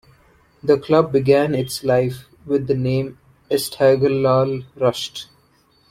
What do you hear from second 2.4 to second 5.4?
with the name, Esteghlal Rasht.